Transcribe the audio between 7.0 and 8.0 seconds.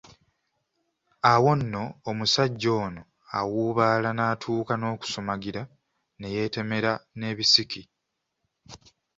n’ebisiki.